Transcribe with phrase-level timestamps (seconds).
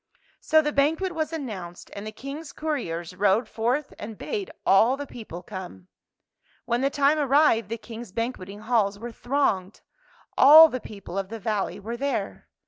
[0.39, 5.05] So the banquet was announced, and the King's couriers rode forth and bade all the
[5.05, 5.89] people come.
[6.65, 9.81] When the time arrived, the King's ban queting halls were thronged.
[10.35, 12.47] All the people of the valley were there.